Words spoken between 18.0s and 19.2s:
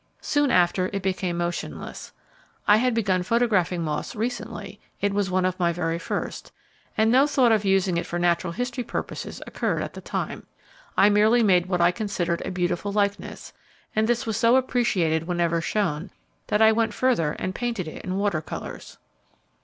in water colours.